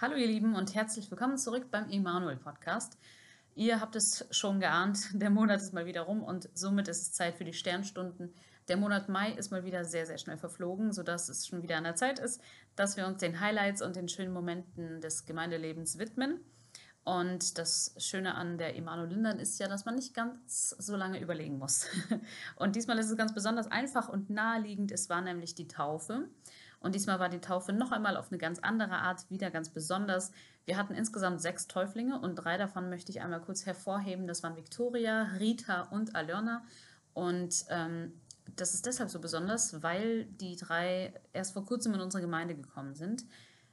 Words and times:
Hallo 0.00 0.16
ihr 0.16 0.26
Lieben 0.26 0.56
und 0.56 0.74
herzlich 0.74 1.10
willkommen 1.10 1.38
zurück 1.38 1.70
beim 1.70 1.88
Emanuel 1.88 2.36
Podcast. 2.36 2.98
Ihr 3.54 3.80
habt 3.80 3.94
es 3.94 4.26
schon 4.30 4.58
geahnt, 4.58 4.98
der 5.12 5.30
Monat 5.30 5.60
ist 5.60 5.74
mal 5.74 5.86
wieder 5.86 6.02
rum 6.02 6.24
und 6.24 6.48
somit 6.54 6.88
ist 6.88 7.02
es 7.02 7.12
Zeit 7.12 7.36
für 7.36 7.44
die 7.44 7.52
Sternstunden. 7.52 8.34
Der 8.68 8.78
Monat 8.78 9.08
Mai 9.08 9.32
ist 9.32 9.52
mal 9.52 9.64
wieder 9.64 9.84
sehr, 9.84 10.06
sehr 10.06 10.18
schnell 10.18 10.38
verflogen, 10.38 10.92
sodass 10.92 11.28
es 11.28 11.46
schon 11.46 11.62
wieder 11.62 11.76
an 11.76 11.84
der 11.84 11.94
Zeit 11.94 12.18
ist, 12.18 12.40
dass 12.74 12.96
wir 12.96 13.06
uns 13.06 13.20
den 13.20 13.38
Highlights 13.38 13.82
und 13.82 13.94
den 13.94 14.08
schönen 14.08 14.32
Momenten 14.32 15.00
des 15.00 15.24
Gemeindelebens 15.24 15.98
widmen. 15.98 16.40
Und 17.04 17.58
das 17.58 17.94
Schöne 17.98 18.34
an 18.34 18.58
der 18.58 18.76
Emanuel 18.76 19.10
Lindern 19.10 19.38
ist 19.38 19.58
ja, 19.60 19.68
dass 19.68 19.84
man 19.84 19.94
nicht 19.94 20.14
ganz 20.14 20.70
so 20.70 20.96
lange 20.96 21.20
überlegen 21.20 21.58
muss. 21.58 21.86
Und 22.56 22.76
diesmal 22.76 22.98
ist 22.98 23.10
es 23.10 23.16
ganz 23.16 23.34
besonders 23.34 23.66
einfach 23.66 24.08
und 24.08 24.30
naheliegend. 24.30 24.92
Es 24.92 25.10
war 25.10 25.20
nämlich 25.20 25.56
die 25.56 25.66
Taufe. 25.66 26.28
Und 26.82 26.94
diesmal 26.94 27.20
war 27.20 27.28
die 27.28 27.40
Taufe 27.40 27.72
noch 27.72 27.92
einmal 27.92 28.16
auf 28.16 28.30
eine 28.30 28.38
ganz 28.38 28.58
andere 28.58 28.96
Art, 28.96 29.30
wieder 29.30 29.50
ganz 29.50 29.68
besonders. 29.68 30.32
Wir 30.64 30.76
hatten 30.76 30.94
insgesamt 30.94 31.40
sechs 31.40 31.68
Täuflinge 31.68 32.20
und 32.20 32.36
drei 32.36 32.56
davon 32.56 32.88
möchte 32.90 33.10
ich 33.12 33.20
einmal 33.20 33.40
kurz 33.40 33.66
hervorheben. 33.66 34.26
Das 34.26 34.42
waren 34.42 34.56
Victoria, 34.56 35.22
Rita 35.38 35.82
und 35.82 36.14
Alerna. 36.14 36.64
Und 37.14 37.64
ähm, 37.68 38.12
das 38.56 38.74
ist 38.74 38.86
deshalb 38.86 39.10
so 39.10 39.20
besonders, 39.20 39.82
weil 39.82 40.24
die 40.24 40.56
drei 40.56 41.14
erst 41.32 41.52
vor 41.52 41.64
kurzem 41.64 41.94
in 41.94 42.00
unsere 42.00 42.20
Gemeinde 42.20 42.54
gekommen 42.54 42.94
sind. 42.94 43.24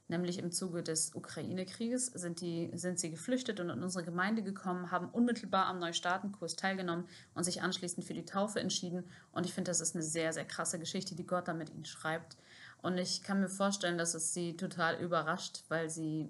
Nämlich 0.07 0.39
im 0.39 0.51
Zuge 0.51 0.81
des 0.81 1.13
Ukraine-Krieges 1.13 2.07
sind, 2.07 2.39
sind 2.39 2.99
sie 2.99 3.11
geflüchtet 3.11 3.59
und 3.59 3.69
in 3.69 3.83
unsere 3.83 4.03
Gemeinde 4.03 4.41
gekommen, 4.41 4.89
haben 4.89 5.07
unmittelbar 5.09 5.67
am 5.67 5.77
Neustartenkurs 5.77 6.55
teilgenommen 6.55 7.05
und 7.35 7.43
sich 7.43 7.61
anschließend 7.61 8.03
für 8.03 8.15
die 8.15 8.25
Taufe 8.25 8.59
entschieden. 8.59 9.03
Und 9.31 9.45
ich 9.45 9.53
finde, 9.53 9.69
das 9.69 9.81
ist 9.81 9.95
eine 9.95 10.03
sehr, 10.03 10.33
sehr 10.33 10.45
krasse 10.45 10.79
Geschichte, 10.79 11.15
die 11.15 11.27
Gott 11.27 11.47
da 11.47 11.53
mit 11.53 11.69
ihnen 11.69 11.85
schreibt. 11.85 12.37
Und 12.81 12.97
ich 12.97 13.23
kann 13.23 13.41
mir 13.41 13.49
vorstellen, 13.49 13.97
dass 13.97 14.13
es 14.13 14.33
sie 14.33 14.55
total 14.55 14.99
überrascht, 15.01 15.63
weil 15.67 15.89
sie 15.89 16.29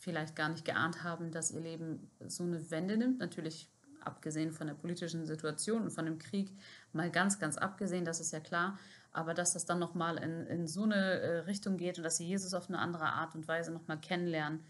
vielleicht 0.00 0.34
gar 0.34 0.48
nicht 0.48 0.64
geahnt 0.64 1.04
haben, 1.04 1.30
dass 1.30 1.50
ihr 1.50 1.60
Leben 1.60 2.10
so 2.26 2.44
eine 2.44 2.70
Wende 2.70 2.96
nimmt. 2.96 3.18
Natürlich 3.18 3.68
abgesehen 4.00 4.52
von 4.52 4.66
der 4.66 4.74
politischen 4.74 5.26
Situation 5.26 5.82
und 5.82 5.90
von 5.90 6.06
dem 6.06 6.18
Krieg, 6.18 6.50
mal 6.92 7.10
ganz, 7.10 7.38
ganz 7.38 7.56
abgesehen, 7.56 8.04
das 8.04 8.20
ist 8.20 8.32
ja 8.32 8.40
klar. 8.40 8.78
Aber 9.12 9.34
dass 9.34 9.52
das 9.52 9.66
dann 9.66 9.78
nochmal 9.78 10.16
in, 10.16 10.46
in 10.46 10.66
so 10.66 10.84
eine 10.84 10.96
äh, 10.96 11.38
Richtung 11.40 11.76
geht 11.76 11.98
und 11.98 12.04
dass 12.04 12.16
sie 12.16 12.26
Jesus 12.26 12.54
auf 12.54 12.68
eine 12.68 12.78
andere 12.78 13.04
Art 13.04 13.34
und 13.34 13.46
Weise 13.46 13.70
nochmal 13.70 14.00
kennenlernen, 14.00 14.60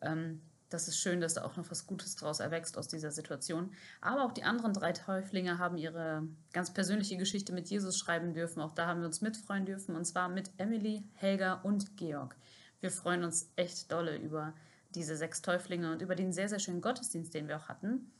ähm, 0.00 0.42
das 0.74 0.88
ist 0.88 0.98
schön, 0.98 1.20
dass 1.20 1.34
da 1.34 1.44
auch 1.44 1.56
noch 1.56 1.70
was 1.70 1.86
Gutes 1.86 2.16
draus 2.16 2.40
erwächst 2.40 2.76
aus 2.76 2.88
dieser 2.88 3.12
Situation. 3.12 3.72
Aber 4.00 4.24
auch 4.24 4.32
die 4.32 4.42
anderen 4.42 4.72
drei 4.72 4.92
Täuflinge 4.92 5.58
haben 5.58 5.78
ihre 5.78 6.26
ganz 6.52 6.74
persönliche 6.74 7.16
Geschichte 7.16 7.52
mit 7.52 7.68
Jesus 7.68 7.96
schreiben 7.96 8.34
dürfen. 8.34 8.60
Auch 8.60 8.72
da 8.72 8.86
haben 8.86 9.00
wir 9.00 9.06
uns 9.06 9.20
mitfreuen 9.20 9.66
dürfen. 9.66 9.94
Und 9.94 10.04
zwar 10.04 10.28
mit 10.28 10.50
Emily, 10.58 11.04
Helga 11.14 11.54
und 11.62 11.96
Georg. 11.96 12.36
Wir 12.80 12.90
freuen 12.90 13.22
uns 13.22 13.52
echt 13.54 13.92
dolle 13.92 14.16
über 14.16 14.52
diese 14.94 15.16
sechs 15.16 15.42
Täuflinge 15.42 15.92
und 15.92 16.02
über 16.02 16.16
den 16.16 16.32
sehr, 16.32 16.48
sehr 16.48 16.58
schönen 16.58 16.80
Gottesdienst, 16.80 17.32
den 17.32 17.46
wir 17.46 17.56
auch 17.56 17.68
hatten. 17.68 18.10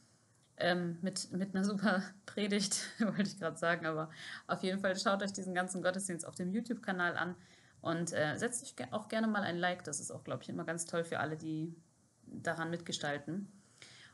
Ähm, 0.57 0.99
mit, 1.03 1.33
mit 1.33 1.57
einer 1.57 1.65
super 1.65 2.03
Predigt, 2.27 2.89
wollte 3.01 3.23
ich 3.23 3.39
gerade 3.41 3.59
sagen. 3.59 3.85
Aber 3.85 4.11
auf 4.47 4.63
jeden 4.63 4.79
Fall 4.79 4.97
schaut 4.97 5.25
euch 5.25 5.33
diesen 5.33 5.55
ganzen 5.55 5.83
Gottesdienst 5.83 6.25
auf 6.25 6.37
dem 6.37 6.53
YouTube-Kanal 6.53 7.17
an. 7.17 7.35
Und 7.81 8.13
äh, 8.13 8.39
setzt 8.39 8.63
euch 8.63 8.93
auch 8.93 9.09
gerne 9.09 9.27
mal 9.27 9.43
ein 9.43 9.59
Like. 9.59 9.83
Das 9.83 9.99
ist 9.99 10.13
auch, 10.13 10.23
glaube 10.23 10.45
ich, 10.45 10.49
immer 10.49 10.65
ganz 10.65 10.87
toll 10.87 11.05
für 11.05 11.19
alle, 11.19 11.37
die 11.37 11.75
daran 12.43 12.71
mitgestalten. 12.71 13.51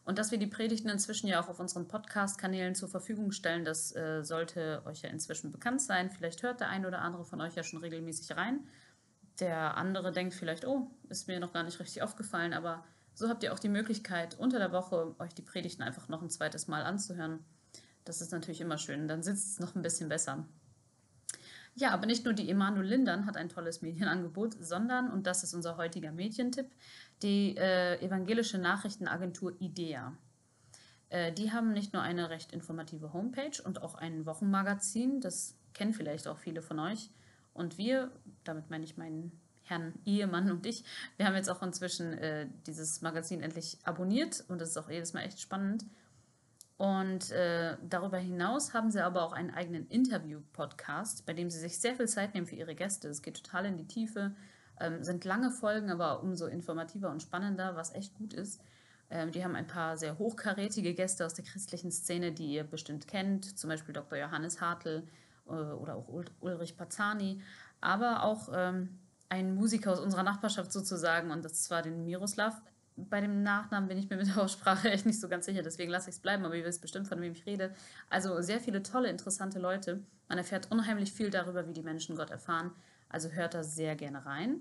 Und 0.04 0.18
dass 0.18 0.30
wir 0.30 0.38
die 0.38 0.46
Predigten 0.46 0.88
inzwischen 0.88 1.28
ja 1.28 1.42
auch 1.42 1.48
auf 1.48 1.60
unseren 1.60 1.86
Podcast-Kanälen 1.86 2.74
zur 2.74 2.88
Verfügung 2.88 3.32
stellen, 3.32 3.64
das 3.64 3.94
äh, 3.94 4.24
sollte 4.24 4.82
euch 4.86 5.02
ja 5.02 5.10
inzwischen 5.10 5.52
bekannt 5.52 5.82
sein. 5.82 6.10
Vielleicht 6.10 6.42
hört 6.42 6.60
der 6.60 6.68
ein 6.68 6.86
oder 6.86 7.02
andere 7.02 7.24
von 7.24 7.40
euch 7.40 7.54
ja 7.54 7.62
schon 7.62 7.80
regelmäßig 7.80 8.36
rein. 8.36 8.66
Der 9.38 9.76
andere 9.76 10.12
denkt 10.12 10.34
vielleicht, 10.34 10.66
oh, 10.66 10.90
ist 11.08 11.28
mir 11.28 11.38
noch 11.38 11.52
gar 11.52 11.62
nicht 11.62 11.78
richtig 11.80 12.02
aufgefallen, 12.02 12.52
aber 12.52 12.84
so 13.14 13.28
habt 13.28 13.42
ihr 13.42 13.52
auch 13.52 13.58
die 13.58 13.68
Möglichkeit, 13.68 14.38
unter 14.38 14.58
der 14.58 14.72
Woche 14.72 15.14
euch 15.18 15.34
die 15.34 15.42
Predigten 15.42 15.82
einfach 15.82 16.08
noch 16.08 16.22
ein 16.22 16.30
zweites 16.30 16.68
Mal 16.68 16.82
anzuhören. 16.82 17.44
Das 18.04 18.20
ist 18.20 18.32
natürlich 18.32 18.60
immer 18.60 18.78
schön, 18.78 19.08
dann 19.08 19.22
sitzt 19.22 19.52
es 19.52 19.60
noch 19.60 19.74
ein 19.74 19.82
bisschen 19.82 20.08
besser. 20.08 20.46
Ja, 21.74 21.92
aber 21.92 22.06
nicht 22.06 22.24
nur 22.24 22.34
die 22.34 22.50
Emanuel 22.50 22.86
Lindern 22.86 23.26
hat 23.26 23.36
ein 23.36 23.48
tolles 23.48 23.80
Medienangebot, 23.80 24.54
sondern, 24.60 25.10
und 25.10 25.26
das 25.26 25.44
ist 25.44 25.54
unser 25.54 25.76
heutiger 25.76 26.12
Medientipp, 26.12 26.66
die 27.22 27.56
äh, 27.56 28.00
evangelische 28.04 28.58
Nachrichtenagentur 28.58 29.54
IDEA. 29.60 30.12
Äh, 31.10 31.32
die 31.32 31.52
haben 31.52 31.72
nicht 31.72 31.92
nur 31.92 32.02
eine 32.02 32.30
recht 32.30 32.52
informative 32.52 33.12
Homepage 33.12 33.62
und 33.64 33.82
auch 33.82 33.94
ein 33.94 34.26
Wochenmagazin, 34.26 35.20
das 35.20 35.54
kennen 35.74 35.94
vielleicht 35.94 36.26
auch 36.28 36.38
viele 36.38 36.62
von 36.62 36.78
euch. 36.78 37.10
Und 37.52 37.78
wir, 37.78 38.10
damit 38.44 38.70
meine 38.70 38.84
ich 38.84 38.96
meinen 38.96 39.32
Herrn 39.64 39.94
Ehemann 40.04 40.50
und 40.50 40.66
ich, 40.66 40.84
wir 41.16 41.26
haben 41.26 41.34
jetzt 41.34 41.48
auch 41.48 41.62
inzwischen 41.62 42.12
äh, 42.14 42.46
dieses 42.66 43.02
Magazin 43.02 43.40
endlich 43.40 43.78
abonniert 43.84 44.44
und 44.48 44.60
das 44.60 44.70
ist 44.70 44.76
auch 44.76 44.90
jedes 44.90 45.12
Mal 45.12 45.22
echt 45.22 45.40
spannend. 45.40 45.84
Und 46.80 47.30
äh, 47.32 47.76
darüber 47.86 48.16
hinaus 48.16 48.72
haben 48.72 48.90
sie 48.90 49.04
aber 49.04 49.22
auch 49.22 49.34
einen 49.34 49.50
eigenen 49.50 49.86
Interview-Podcast, 49.88 51.26
bei 51.26 51.34
dem 51.34 51.50
sie 51.50 51.58
sich 51.58 51.78
sehr 51.78 51.94
viel 51.94 52.08
Zeit 52.08 52.32
nehmen 52.32 52.46
für 52.46 52.54
ihre 52.54 52.74
Gäste. 52.74 53.08
Es 53.08 53.20
geht 53.20 53.36
total 53.44 53.66
in 53.66 53.76
die 53.76 53.86
Tiefe, 53.86 54.34
ähm, 54.80 55.04
sind 55.04 55.26
lange 55.26 55.50
Folgen, 55.50 55.90
aber 55.90 56.22
umso 56.22 56.46
informativer 56.46 57.10
und 57.10 57.20
spannender, 57.20 57.76
was 57.76 57.94
echt 57.94 58.14
gut 58.14 58.32
ist. 58.32 58.62
Ähm, 59.10 59.30
die 59.30 59.44
haben 59.44 59.56
ein 59.56 59.66
paar 59.66 59.98
sehr 59.98 60.16
hochkarätige 60.16 60.94
Gäste 60.94 61.26
aus 61.26 61.34
der 61.34 61.44
christlichen 61.44 61.90
Szene, 61.90 62.32
die 62.32 62.50
ihr 62.54 62.64
bestimmt 62.64 63.06
kennt, 63.06 63.58
zum 63.58 63.68
Beispiel 63.68 63.92
Dr. 63.92 64.18
Johannes 64.18 64.62
Hartl 64.62 65.06
äh, 65.48 65.50
oder 65.50 65.96
auch 65.96 66.08
Ulrich 66.40 66.78
Pazani, 66.78 67.42
aber 67.82 68.22
auch 68.22 68.48
ähm, 68.54 68.98
ein 69.28 69.54
Musiker 69.54 69.92
aus 69.92 70.00
unserer 70.00 70.22
Nachbarschaft 70.22 70.72
sozusagen, 70.72 71.30
und 71.30 71.44
das 71.44 71.70
war 71.70 71.82
den 71.82 72.06
Miroslav 72.06 72.62
bei 73.08 73.20
dem 73.20 73.42
Nachnamen 73.42 73.88
bin 73.88 73.98
ich 73.98 74.10
mir 74.10 74.16
mit 74.16 74.28
der 74.28 74.42
Aussprache 74.42 74.90
echt 74.90 75.06
nicht 75.06 75.20
so 75.20 75.28
ganz 75.28 75.46
sicher, 75.46 75.62
deswegen 75.62 75.90
lasse 75.90 76.10
ich 76.10 76.16
es 76.16 76.22
bleiben, 76.22 76.44
aber 76.44 76.56
ihr 76.56 76.64
wisst 76.64 76.82
bestimmt, 76.82 77.08
von 77.08 77.20
wem 77.20 77.32
ich 77.32 77.46
rede. 77.46 77.74
Also 78.08 78.40
sehr 78.42 78.60
viele 78.60 78.82
tolle, 78.82 79.08
interessante 79.08 79.58
Leute. 79.58 80.02
Man 80.28 80.38
erfährt 80.38 80.70
unheimlich 80.70 81.12
viel 81.12 81.30
darüber, 81.30 81.66
wie 81.66 81.72
die 81.72 81.82
Menschen 81.82 82.16
Gott 82.16 82.30
erfahren. 82.30 82.72
Also 83.08 83.30
hört 83.30 83.54
da 83.54 83.64
sehr 83.64 83.96
gerne 83.96 84.24
rein. 84.26 84.60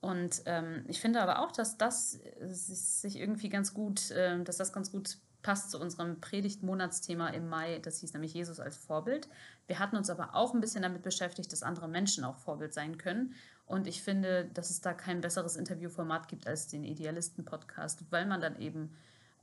Und 0.00 0.42
ähm, 0.44 0.84
ich 0.86 1.00
finde 1.00 1.22
aber 1.22 1.38
auch, 1.38 1.50
dass 1.50 1.78
das 1.78 2.20
sich 2.40 3.18
irgendwie 3.18 3.48
ganz 3.48 3.72
gut, 3.72 4.10
äh, 4.10 4.42
dass 4.44 4.58
das 4.58 4.72
ganz 4.72 4.92
gut 4.92 5.16
passt 5.44 5.70
zu 5.70 5.78
unserem 5.78 6.20
Predigtmonatsthema 6.20 7.28
im 7.28 7.48
Mai. 7.48 7.78
Das 7.78 8.00
hieß 8.00 8.14
nämlich 8.14 8.32
Jesus 8.32 8.60
als 8.60 8.78
Vorbild. 8.78 9.28
Wir 9.66 9.78
hatten 9.78 9.94
uns 9.94 10.08
aber 10.08 10.34
auch 10.34 10.54
ein 10.54 10.60
bisschen 10.60 10.82
damit 10.82 11.02
beschäftigt, 11.02 11.52
dass 11.52 11.62
andere 11.62 11.86
Menschen 11.86 12.24
auch 12.24 12.38
Vorbild 12.38 12.72
sein 12.72 12.96
können. 12.96 13.34
Und 13.66 13.86
ich 13.86 14.02
finde, 14.02 14.46
dass 14.54 14.70
es 14.70 14.80
da 14.80 14.94
kein 14.94 15.20
besseres 15.20 15.56
Interviewformat 15.56 16.28
gibt 16.28 16.46
als 16.46 16.68
den 16.68 16.82
Idealisten-Podcast, 16.82 18.04
weil 18.10 18.24
man 18.24 18.40
dann 18.40 18.58
eben 18.58 18.96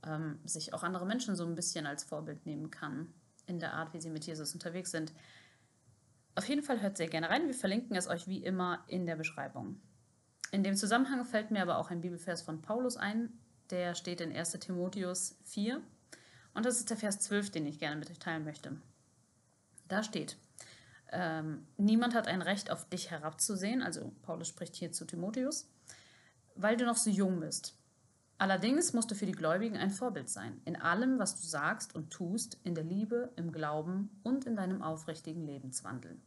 ähm, 0.04 0.40
sich 0.44 0.74
auch 0.74 0.82
andere 0.82 1.06
Menschen 1.06 1.36
so 1.36 1.46
ein 1.46 1.54
bisschen 1.54 1.86
als 1.86 2.02
Vorbild 2.02 2.46
nehmen 2.46 2.72
kann 2.72 3.14
in 3.46 3.60
der 3.60 3.74
Art, 3.74 3.94
wie 3.94 4.00
sie 4.00 4.10
mit 4.10 4.26
Jesus 4.26 4.54
unterwegs 4.54 4.90
sind. 4.90 5.12
Auf 6.34 6.48
jeden 6.48 6.64
Fall 6.64 6.82
hört 6.82 6.96
sehr 6.96 7.08
gerne 7.08 7.30
rein. 7.30 7.46
Wir 7.46 7.54
verlinken 7.54 7.94
es 7.94 8.08
euch 8.08 8.26
wie 8.26 8.42
immer 8.42 8.82
in 8.88 9.06
der 9.06 9.16
Beschreibung. 9.16 9.80
In 10.50 10.64
dem 10.64 10.74
Zusammenhang 10.74 11.24
fällt 11.24 11.52
mir 11.52 11.62
aber 11.62 11.78
auch 11.78 11.90
ein 11.90 12.00
Bibelvers 12.00 12.42
von 12.42 12.60
Paulus 12.60 12.96
ein. 12.96 13.38
Der 13.70 13.94
steht 13.94 14.20
in 14.20 14.34
1 14.34 14.52
Timotheus 14.52 15.36
4. 15.44 15.80
Und 16.54 16.66
das 16.66 16.78
ist 16.78 16.90
der 16.90 16.96
Vers 16.96 17.20
12, 17.20 17.50
den 17.50 17.66
ich 17.66 17.78
gerne 17.78 17.96
mit 17.96 18.10
euch 18.10 18.18
teilen 18.18 18.44
möchte. 18.44 18.76
Da 19.88 20.02
steht, 20.02 20.36
ähm, 21.10 21.66
niemand 21.76 22.14
hat 22.14 22.26
ein 22.26 22.42
Recht 22.42 22.70
auf 22.70 22.88
dich 22.88 23.10
herabzusehen, 23.10 23.82
also 23.82 24.12
Paulus 24.22 24.48
spricht 24.48 24.74
hier 24.74 24.92
zu 24.92 25.04
Timotheus, 25.04 25.68
weil 26.54 26.76
du 26.76 26.86
noch 26.86 26.96
so 26.96 27.10
jung 27.10 27.40
bist. 27.40 27.74
Allerdings 28.38 28.92
musst 28.92 29.10
du 29.10 29.14
für 29.14 29.26
die 29.26 29.32
Gläubigen 29.32 29.76
ein 29.76 29.90
Vorbild 29.90 30.28
sein, 30.28 30.60
in 30.64 30.74
allem, 30.74 31.18
was 31.18 31.40
du 31.40 31.46
sagst 31.46 31.94
und 31.94 32.10
tust, 32.10 32.58
in 32.64 32.74
der 32.74 32.84
Liebe, 32.84 33.30
im 33.36 33.52
Glauben 33.52 34.10
und 34.22 34.46
in 34.46 34.56
deinem 34.56 34.82
aufrichtigen 34.82 35.46
Lebenswandel. 35.46 36.18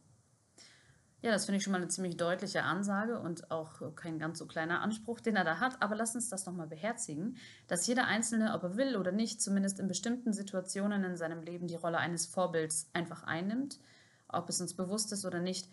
Ja, 1.26 1.32
das 1.32 1.46
finde 1.46 1.58
ich 1.58 1.64
schon 1.64 1.72
mal 1.72 1.78
eine 1.78 1.88
ziemlich 1.88 2.16
deutliche 2.16 2.62
Ansage 2.62 3.18
und 3.18 3.50
auch 3.50 3.94
kein 3.96 4.18
ganz 4.18 4.38
so 4.38 4.46
kleiner 4.46 4.80
Anspruch, 4.80 5.20
den 5.20 5.34
er 5.34 5.44
da 5.44 5.58
hat. 5.58 5.82
Aber 5.82 5.96
lass 5.96 6.14
uns 6.14 6.28
das 6.28 6.46
nochmal 6.46 6.68
beherzigen, 6.68 7.36
dass 7.66 7.86
jeder 7.86 8.06
Einzelne, 8.06 8.54
ob 8.54 8.62
er 8.62 8.76
will 8.76 8.96
oder 8.96 9.10
nicht, 9.10 9.42
zumindest 9.42 9.80
in 9.80 9.88
bestimmten 9.88 10.32
Situationen 10.32 11.02
in 11.02 11.16
seinem 11.16 11.42
Leben 11.42 11.66
die 11.66 11.74
Rolle 11.74 11.98
eines 11.98 12.26
Vorbilds 12.26 12.88
einfach 12.92 13.24
einnimmt 13.24 13.80
ob 14.28 14.48
es 14.48 14.60
uns 14.60 14.74
bewusst 14.74 15.12
ist 15.12 15.24
oder 15.24 15.40
nicht. 15.40 15.68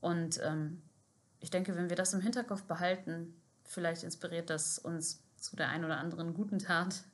Und 0.00 0.40
ähm, 0.42 0.82
ich 1.40 1.50
denke, 1.50 1.76
wenn 1.76 1.88
wir 1.88 1.96
das 1.96 2.14
im 2.14 2.20
Hinterkopf 2.20 2.64
behalten, 2.64 3.34
vielleicht 3.64 4.02
inspiriert 4.02 4.50
das 4.50 4.78
uns 4.78 5.22
zu 5.36 5.56
der 5.56 5.68
einen 5.68 5.84
oder 5.84 5.98
anderen 5.98 6.34
guten 6.34 6.58
Tat. 6.58 7.04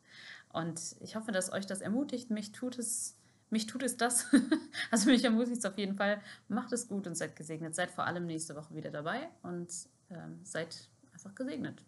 Und 0.52 0.96
ich 1.00 1.16
hoffe, 1.16 1.32
dass 1.32 1.52
euch 1.52 1.66
das 1.66 1.80
ermutigt. 1.80 2.30
Mich 2.30 2.52
tut 2.52 2.78
es, 2.78 3.16
mich 3.54 3.66
tut 3.66 3.84
es 3.84 3.96
das. 3.96 4.26
also 4.90 5.08
mich 5.08 5.24
ermutigt 5.24 5.58
es 5.58 5.64
auf 5.64 5.78
jeden 5.78 5.94
Fall. 5.94 6.20
Macht 6.48 6.72
es 6.72 6.88
gut 6.88 7.06
und 7.06 7.14
seid 7.14 7.36
gesegnet. 7.36 7.74
Seid 7.74 7.90
vor 7.90 8.04
allem 8.04 8.26
nächste 8.26 8.56
Woche 8.56 8.74
wieder 8.74 8.90
dabei 8.90 9.28
und 9.42 9.72
ähm, 10.10 10.40
seid 10.42 10.88
einfach 11.12 11.34
gesegnet. 11.34 11.80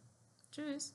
Tschüss. 0.52 0.94